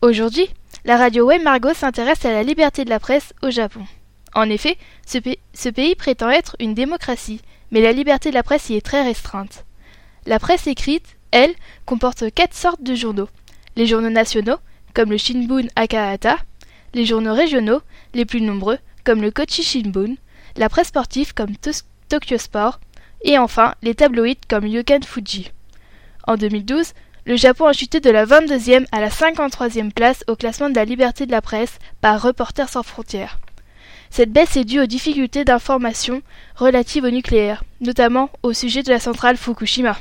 [0.00, 0.48] Aujourd'hui,
[0.84, 1.42] la radio Web
[1.74, 3.84] s'intéresse à la liberté de la presse au Japon.
[4.32, 5.18] En effet, ce,
[5.54, 7.40] ce, pays prétend être une démocratie,
[7.72, 9.64] mais la liberté de la presse y est très restreinte.
[10.24, 11.52] La presse écrite, elle,
[11.84, 13.28] comporte quatre sortes de journaux.
[13.74, 14.58] Les journaux nationaux,
[14.94, 16.36] comme le Shinbun Akahata,
[16.94, 17.82] les journaux régionaux,
[18.14, 20.14] les plus nombreux, comme le Kochi Shinbun,
[20.56, 21.56] la presse sportive comme
[22.08, 22.78] Tokyo Sport,
[23.22, 25.50] et enfin les tabloïds comme Yokan Fuji.
[26.28, 26.92] En 2012,
[27.28, 30.86] le Japon a chuté de la 22e à la 53e place au classement de la
[30.86, 33.38] liberté de la presse par Reporters sans frontières.
[34.08, 36.22] Cette baisse est due aux difficultés d'information
[36.56, 39.98] relatives au nucléaire, notamment au sujet de la centrale Fukushima.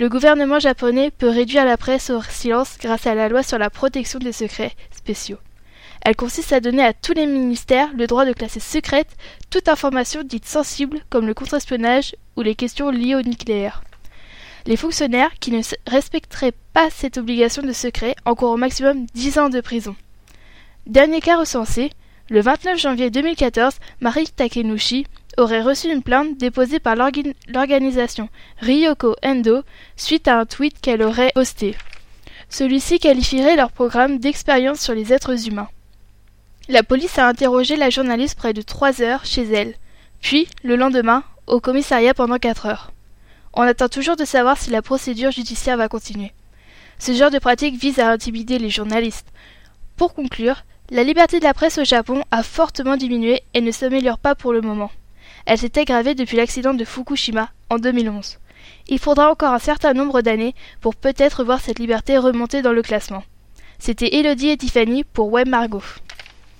[0.00, 3.68] Le gouvernement japonais peut réduire la presse au silence grâce à la loi sur la
[3.68, 5.38] protection des secrets spéciaux.
[6.00, 9.14] Elle consiste à donner à tous les ministères le droit de classer secrète
[9.50, 13.82] toute information dite sensible comme le contre-espionnage ou les questions liées au nucléaire.
[14.66, 19.48] Les fonctionnaires qui ne respecteraient pas cette obligation de secret encourent au maximum 10 ans
[19.48, 19.94] de prison.
[20.86, 21.92] Dernier cas recensé,
[22.30, 29.62] le 29 janvier 2014, Marie Takenushi aurait reçu une plainte déposée par l'organisation Ryoko Endo
[29.94, 31.76] suite à un tweet qu'elle aurait posté.
[32.48, 35.68] Celui-ci qualifierait leur programme d'expérience sur les êtres humains.
[36.68, 39.74] La police a interrogé la journaliste près de trois heures chez elle,
[40.20, 42.90] puis, le lendemain, au commissariat pendant quatre heures.
[43.58, 46.32] On attend toujours de savoir si la procédure judiciaire va continuer.
[46.98, 49.28] Ce genre de pratique vise à intimider les journalistes.
[49.96, 54.18] Pour conclure, la liberté de la presse au Japon a fortement diminué et ne s'améliore
[54.18, 54.90] pas pour le moment.
[55.46, 58.38] Elle s'est aggravée depuis l'accident de Fukushima en 2011.
[58.88, 62.82] Il faudra encore un certain nombre d'années pour peut-être voir cette liberté remonter dans le
[62.82, 63.24] classement.
[63.78, 65.82] C'était Elodie et Tiffany pour Web Margot.